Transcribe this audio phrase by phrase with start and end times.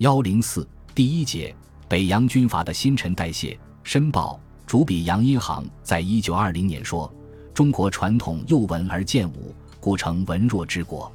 [0.00, 1.54] 幺零四第一节
[1.86, 3.58] 北洋军阀的新陈代谢。
[3.82, 7.12] 申报主笔杨荫杭在一九二零年说
[7.52, 11.12] ：“中国传统又文而见武，故成文弱之国。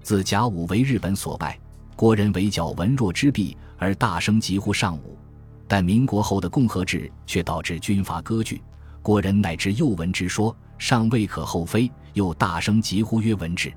[0.00, 1.58] 自甲午为日本所败，
[1.96, 5.18] 国人围剿文弱之弊而大声疾呼尚武。
[5.66, 8.62] 但民国后的共和制却导致军阀割据，
[9.02, 13.72] 国人乃至幼文之说尚未可厚非，又大声疾呼曰文治。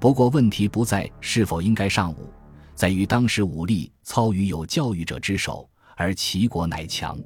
[0.00, 2.28] 不过问题不在是否应该尚武。”
[2.74, 7.18] 在于当时武力操于有教育者之手，而齐国乃强。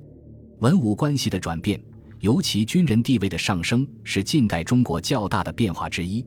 [0.61, 1.81] 文武关系的转变，
[2.21, 6.25] 尤其军人地位的上升，是近代中国较大的变化之一。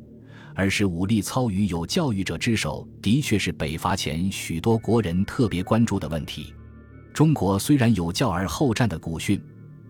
[0.54, 6.54] 而是武力操于有教育者之手，的确是北伐前许多国人特别关注的问题。
[7.14, 9.42] 中国虽然有教而后战的古训，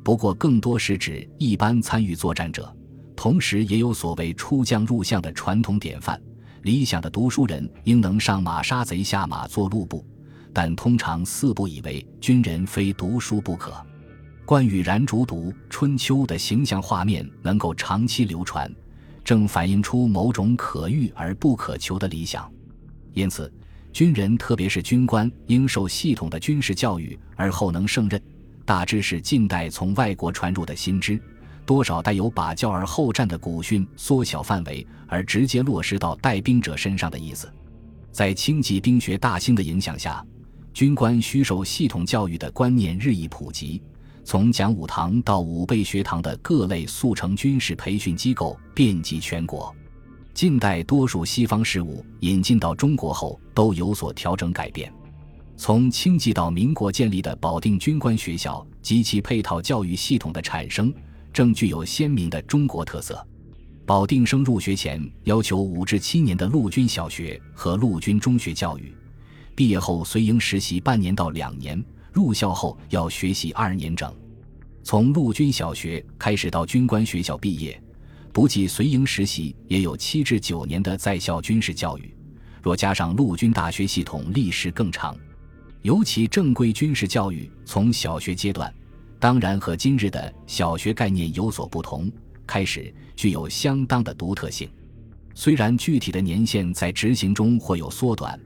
[0.04, 2.72] 不过更多是指一般参与作战者，
[3.16, 6.22] 同时也有所谓出将入相的传统典范。
[6.64, 10.06] 理想的读书人应能上马杀贼，下马做路布，
[10.54, 13.74] 但通常四不以为军人非读书不可。
[14.46, 18.72] 关羽燃烛读《春秋》的形象画面能够长期流传，
[19.24, 22.52] 正反映出某种可遇而不可求的理想。
[23.14, 23.52] 因此，
[23.92, 28.22] 军人特别是军官应受系统的军事教育而后能胜任，
[28.66, 31.20] 大致是近代从外国传入的新知。
[31.72, 37.50] 多少带有把教而后战的古训缩小范围，而直接落实到带兵者身上的意思。
[38.12, 40.22] 在轻骑兵学大兴的影响下，
[40.74, 43.82] 军官需受系统教育的观念日益普及。
[44.26, 49.74] 从讲武堂到武备学堂的各类速成军事培训机构遍及全国。
[50.34, 54.92] 近代多数西方事物引进到中国后，都有所调整改变。
[55.56, 60.94] 从清纪到民国建立的保定军官学校及其配套教育系统的产生。
[61.34, 63.26] 正具有鲜明的中国特色。
[63.86, 68.94] 保定生入学前要求五至七年的陆军小学和陆军中学教育，
[69.56, 74.14] 毕业后随营实习半年到两年，入校后要学习二年整。
[74.84, 77.82] 从陆军小学开始到军官学校毕业，
[78.32, 82.14] 不计随营实习，也有七至九年的在校军事教育。
[82.62, 85.18] 若加上陆军大学系统，历时更长。
[85.82, 88.74] 尤其正规军事教育从小学阶段。
[89.22, 92.12] 当然和今日的小学概念有所不同，
[92.48, 94.68] 开始具有相当的独特性。
[95.36, 98.38] 虽然具体的年限在执行中或有缩短，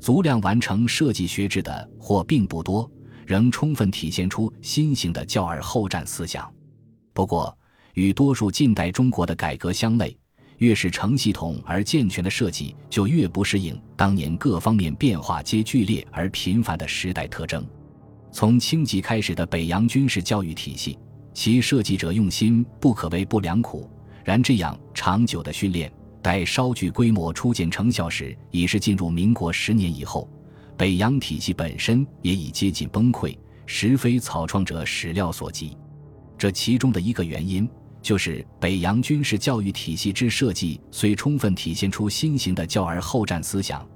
[0.00, 2.90] 足量完成设计学制的或并不多，
[3.26, 6.50] 仍充分体现出新型的教而后战思想。
[7.12, 7.54] 不过，
[7.92, 10.16] 与多数近代中国的改革相类，
[10.56, 17.62] 越是成系统而健全的设计，就越不适应当年各方面变化皆剧烈而频繁的时代特征。
[18.32, 20.98] 从清极开始的北洋军事教育体系，
[21.34, 23.88] 其设计者用心不可谓不良苦。
[24.24, 30.28] 然这样长久的训练，待稍具规模、初见成效时，已是进入民国十年以后。
[30.78, 35.76] 北洋体系本身也已接近崩溃，实非草创者始料所及。
[36.38, 37.68] 这其中的一个原因，
[38.00, 43.86] 就是北洋军事教育体系之设计虽充分体现出新型的教而后战思想，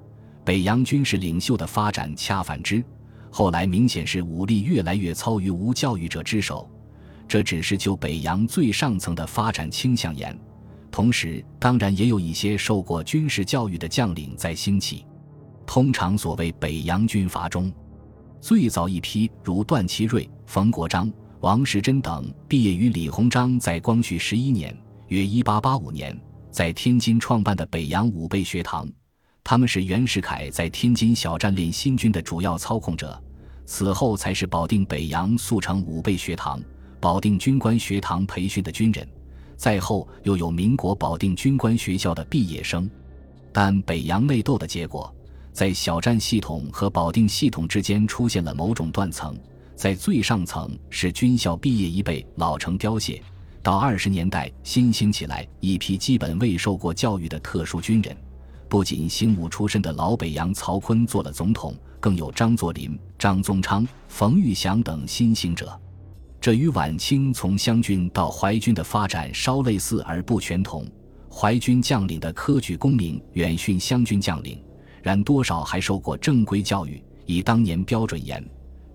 [0.45, 2.83] 北洋军事领袖的发展恰反之。
[3.37, 6.67] 后来明显是武力越来越操于无教育者之手，
[7.27, 10.35] 这只是就北洋最上层的发展倾向言。
[10.89, 15.05] 同时，当然也有一些受过军事教育的将领在兴起。
[15.67, 17.71] 通常所谓北洋军阀中，
[18.41, 24.75] 最早一批如段祺瑞、冯国璋、王士珍等，毕业于李鸿章在光绪十一年
[25.09, 26.19] （约1885年）
[26.49, 28.89] 在天津创办的北洋武备学堂。
[29.43, 33.23] 他们是袁世凯在天津小站练新军的主要操控者，
[33.67, 36.59] 此后才是保定北洋速成武备学堂、
[37.01, 39.05] 保定军官学堂培训的军人，
[39.57, 42.89] 再后又有民国保定军官学校的毕业生。
[43.51, 45.13] 但北洋内斗的结果，
[45.51, 49.37] 在小站系统和保定系统之间出现了某种断层，
[49.75, 53.21] 在最上层是军校毕业一辈老成凋谢，
[53.61, 58.15] 到二十年代新兴起来一批基本未受过教育的特殊军人。
[58.69, 65.79] 不仅新武出身的老北洋曹锟做了总统，更有张作霖、张宗昌、冯玉祥等新兴者。
[66.39, 70.85] 这与晚清从湘军到淮军的发展稍类似而不全同。
[71.29, 74.59] 淮军将领的科举功名远逊湘军将领，
[75.03, 77.03] 然多少还受过正规教育。
[77.25, 78.43] 以当年标准言，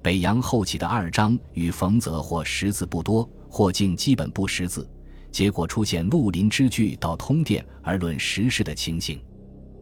[0.01, 4.89] 北洋后起的二张与冯泽或识字不多，或竟基本不识字，
[5.31, 9.21] 结果出现绿林之句到通电而论时事的情形。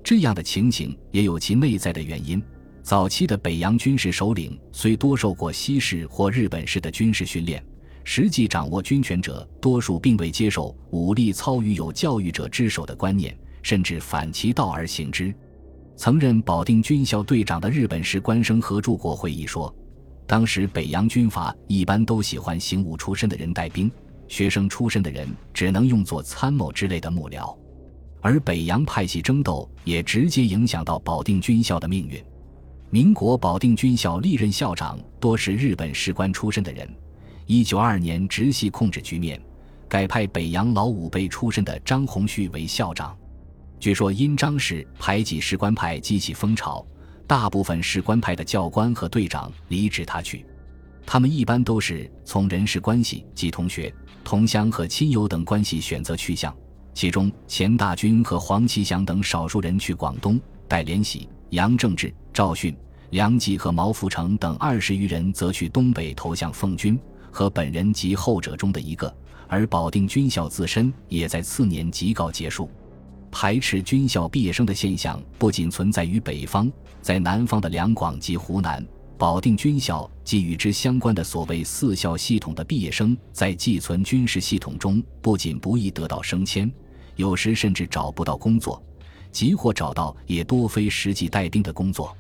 [0.03, 2.43] 这样的情形也有其内在的原因。
[2.83, 7.65] 早期的北洋军事首领虽多受过西式或日本式的军事训练，
[8.05, 15.33] 实际掌握军权者多数并未接受武力操于有教育者之手的观念，甚至反其道而行之。
[15.95, 19.73] 曾任保定军校队长的日本士官生何柱国回忆说，
[20.27, 23.91] 当时北洋军阀一般都喜欢刑务出身的人带兵，
[24.27, 27.55] 学生出身的人只能用作参谋之类的幕僚，
[28.23, 32.19] 而北洋派系争斗也直接影响到保定军校的命运。
[32.93, 36.93] 民国保定军校历任校长多是日本士官出身的人。
[37.47, 39.41] 一九二二年直系控制局面，
[39.89, 43.17] 改派北洋老五辈出身的张鸿旭为校长。
[43.79, 46.85] 据说因张氏排挤士官派激起风潮，
[47.29, 50.45] 大部分士官派的教官和队长离职他去。
[51.07, 53.93] 他们一般都是从人事关系及同学、
[54.25, 56.53] 同乡和亲友等关系选择去向。
[56.93, 62.75] 其中，钱大钧和黄其祥等少数人去广东，戴连喜、杨正治、赵训、
[63.11, 66.99] 梁冀和毛福成等二十余人则去东北投向奉军，
[67.31, 69.15] 和本人及后者中的一个。
[69.47, 72.71] 而保定军校自身也在次年即告结束。
[73.31, 76.73] 排斥军校毕业生的现象不仅存在于北方，
[77.03, 78.83] 在南方的两广及湖南，
[79.19, 86.73] 保定军校及与之相关的所谓四校系统的毕业生，在寄存军事系统中不仅不易得到升迁，
[87.17, 88.83] 有时甚至找不到工作，
[89.31, 92.17] 即或找到，也多非实际带兵的工作。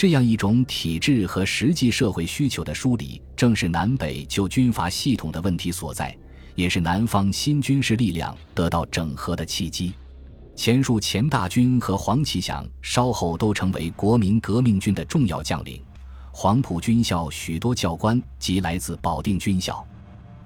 [0.00, 6.16] 这样一种体制和实际社会需求的梳理，正是南北旧军阀系统的问题所在，
[6.54, 9.92] 也是南方新军事力量得到整合的契机。
[10.56, 15.84] 前述钱大钧和黄其祥稍后都成为国民革命军的重要将领。
[16.32, 19.86] 黄埔军校许多教官即来自保定军校，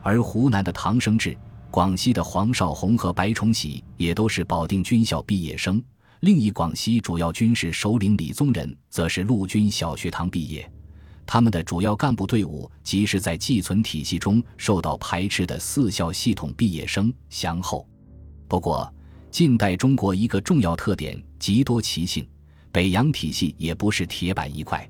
[0.02, 1.38] 而湖南的唐生智、
[1.70, 5.80] 广西的黄绍竑和白崇禧也都是保定军校毕业生。
[6.20, 10.70] 另一广西主要军事首领李宗仁则是陆军小学堂毕业。
[11.26, 17.88] 他们的主要干部队伍即是在寄存体系中受到排斥的四校系统毕业生详厚。
[18.46, 18.92] 不过，
[19.30, 22.28] 近代中国一个重要特点极多奇性，
[22.70, 24.88] 北洋体系也不是铁板一块。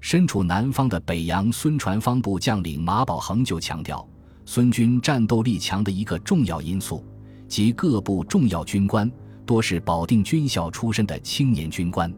[0.00, 4.06] 身处南方的北洋孙传芳部将领马宝恒就强调，
[4.46, 7.04] 孙军战斗力强的一个重要因素，
[7.48, 9.10] 即各部重要军官
[9.46, 12.12] 多是保定军校出身的青年军官。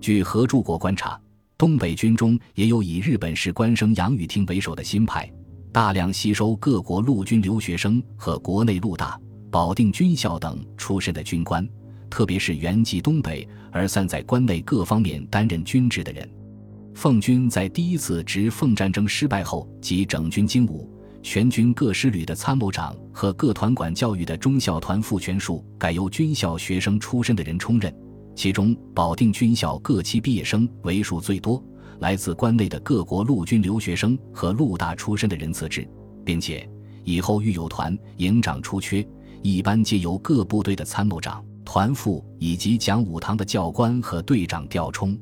[0.00, 1.20] 据何柱国观察，
[1.56, 5.30] 东北军中也有以日本士官生杨宇霆为首的新派，
[5.72, 9.18] 大量吸收各国陆军留学生和国内陆大。
[9.50, 11.66] 保定军校等出身的军官，
[12.10, 16.28] 特别是原籍东北而散在关内各方面担任军职的人。
[16.94, 20.86] 奉军在第一次直奉战争失败后，即整军精武，
[21.30, 27.94] 全军各师旅的参谋长和各团管教育的中校团副全数改由军校学生出身的人充任。
[28.34, 31.62] 其中，保定军校各期毕业生为数最多，
[31.98, 35.86] 来自关内的各国陆军留学生和陆大出身的人次之，
[36.24, 36.66] 并且
[37.04, 39.06] 以后遇有团营长出缺。
[39.42, 45.14] 一般皆由各部队的参谋长、团副以及讲武堂的教官和队长调充，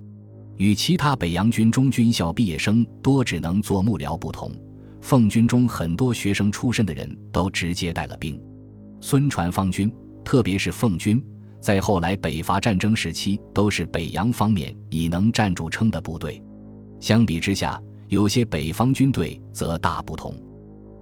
[0.57, 4.53] 与其他北洋军中军校毕业生多只能做幕僚不同，
[5.07, 8.37] 奉军中很多学生出身的人都直接带了兵。
[9.01, 9.89] 孙传芳军，
[10.25, 11.25] 特别是奉军，
[11.61, 16.43] 在后来北伐战争时期，都是北洋方面以能战著称的部队。
[16.99, 20.35] 相比之下，有些北方军队则大不同。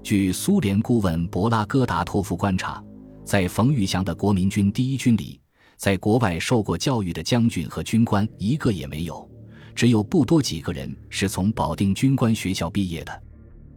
[0.02, 2.84] 据苏联顾问博拉戈达托夫观察。
[3.24, 5.40] 在冯玉祥的国民军第一军里，
[5.78, 9.26] 在国外受过教育的将军和军官一个也没有，
[9.74, 13.22] 只有不多几个人是从保定军官学校毕业的。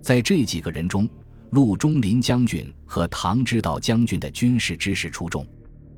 [0.01, 1.09] 在这几个人中，
[1.51, 5.45] 陆中林将军和唐之道将军的军事知识出众。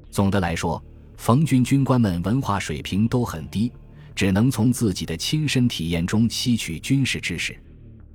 [0.09, 0.83] 总的来说，
[1.17, 3.71] 冯军军官们文化水平都很低，
[4.15, 7.57] 只能从自己的亲身体验中吸取军事知识。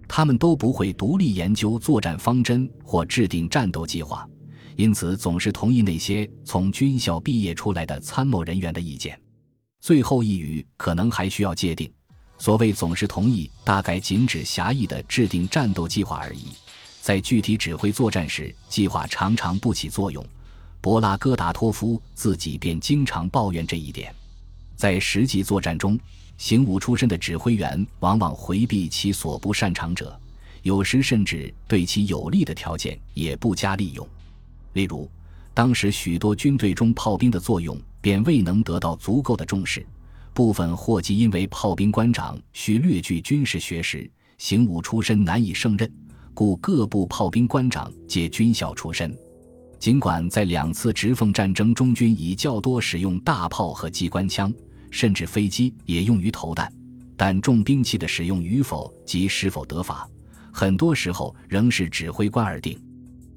[0.07, 4.29] 他们都不会独立研究作战方针或制定战斗计划。
[4.77, 9.19] 因此，总是同意那些从军校毕业出来的参谋人员的意见。
[9.81, 11.91] 最后一语可能还需要界定：
[12.39, 16.49] 所谓总是同意，大概仅指狭义的制定战斗计划而已。
[17.01, 20.25] 在具体指挥作战时，计划常常不起作用。
[20.81, 24.15] 博拉戈达托夫自己便经常抱怨这一点。
[24.77, 25.99] 在实际作战中，
[26.37, 30.19] 行伍出身的指挥员往往回避其所不擅长者，
[30.63, 34.07] 有时甚至对其有利的条件也不加利用。
[34.75, 35.09] 例如，
[35.55, 39.87] 当时许多军队中炮兵的作用便未能得到足够的重视，
[40.35, 45.91] 部分或即因为炮兵官长需略具军事学识，行伍出身难以胜任，
[46.35, 49.17] 故各部炮兵官长皆军校出身。
[49.79, 54.53] 尽管在两次直奉战争中，军以较多使用大炮和机关枪，
[54.91, 56.71] 甚至飞机也用于投弹，
[57.17, 60.09] 但重兵器的使用与否及是否得法，
[60.53, 62.77] 很多时候仍是指挥官而定。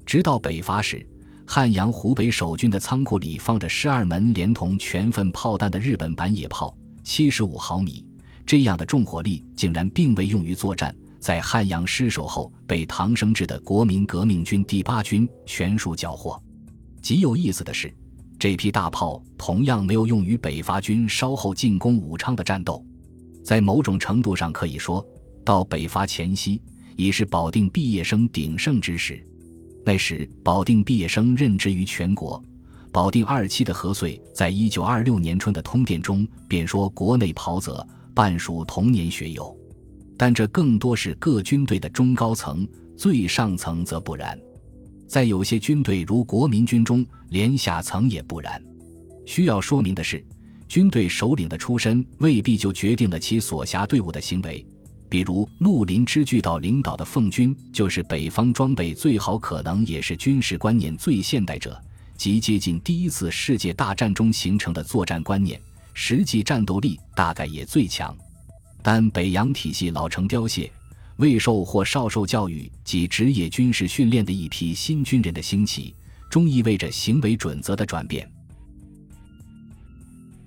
[0.04, 1.06] 直到北伐时。
[1.50, 6.76] 汉阳湖北守军的仓库里放着十二门连同全份炮弹的日本版野炮，
[7.08, 8.04] 七十五毫米，
[8.44, 16.38] 这样的重火力竟然并未用于作战，在汉阳失守后被唐生智的国民革命军第八军全数缴获。
[17.00, 17.90] 极有意思的是，
[18.38, 22.84] 这批大炮同样没有用于北伐军稍后进攻武昌的战斗。
[23.42, 25.02] 在某种程度上可以说，
[25.42, 26.60] 到北伐前夕
[26.94, 29.26] 已是保定毕业生鼎盛之时。
[29.82, 32.44] 那时，保定毕业生任职于全国。
[32.92, 39.56] 保定二期的何遂在一九二六年春的通电中便说：“国内袍泽半属童年学友。”
[40.16, 42.66] 但这更多是各军队的中高层，
[42.96, 44.36] 最上层则不然。
[45.06, 48.62] 在有些军队，如国民军中，连下层也不然。
[49.24, 50.24] 需要说明的是，
[50.66, 54.66] 军队首领的出身未必就决定了其所辖队伍的行为。
[55.08, 61.80] 比如，陆林支据道领导的奉军，就是北方装备最好，可能也是军事观念最现代者。
[62.18, 65.58] 即接近第一次世界大战中形成的作战观念，
[65.94, 68.14] 实际战斗力大概也最强。
[68.82, 70.70] 但北洋体系老成凋谢，
[71.18, 75.94] 未受或少受教育及职业军事训练的一批新军人的兴起，
[76.28, 78.28] 终意味着行为准则的转变。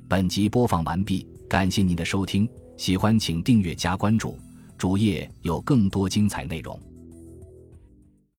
[0.10, 4.38] 本集播放完毕，感谢您的收听，喜欢请订阅加关注，
[4.78, 6.78] 主页有更多精彩内容。